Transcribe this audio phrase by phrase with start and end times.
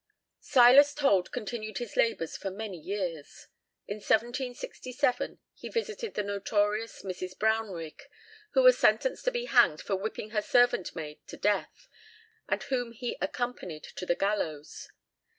[0.39, 3.45] Silas Told continued his labours for many years.
[3.87, 7.37] In 1767 he visited the notorious Mrs.
[7.37, 8.01] Brownrigg,
[8.53, 11.87] who was sentenced to be hanged for whipping her servant maid to death,
[12.49, 14.89] and whom he accompanied to the gallows.